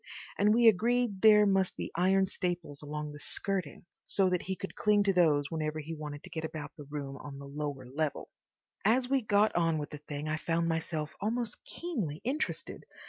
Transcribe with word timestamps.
And 0.39 0.51
we 0.55 0.67
agreed 0.67 1.21
there 1.21 1.45
must 1.45 1.77
be 1.77 1.91
iron 1.95 2.25
staples 2.25 2.81
along 2.81 3.11
the 3.11 3.19
skirting, 3.19 3.85
so 4.07 4.31
that 4.31 4.41
he 4.41 4.55
could 4.55 4.73
cling 4.75 5.03
to 5.03 5.13
those 5.13 5.51
whenever 5.51 5.77
he 5.77 5.93
wanted 5.93 6.23
to 6.23 6.31
get 6.31 6.43
about 6.43 6.71
the 6.75 6.85
room 6.85 7.17
on 7.17 7.37
the 7.37 7.45
lower 7.45 7.85
level. 7.85 8.31
As 8.83 9.07
we 9.11 9.21
got 9.21 9.55
on 9.55 9.77
with 9.77 9.91
the 9.91 9.99
thing 9.99 10.27
I 10.27 10.37
found 10.37 10.67
myself 10.67 11.11
almost 11.21 11.63
keenly 11.65 12.19
interested. 12.23 12.83